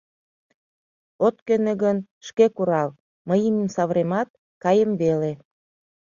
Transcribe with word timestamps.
От 1.25 1.35
кӧнӧ 1.47 1.73
гын, 1.83 1.97
шке 2.27 2.45
курал, 2.55 2.89
мый 3.27 3.39
имньым 3.47 3.69
савыремат, 3.75 4.29
каем 4.63 4.91
веле. 5.01 5.31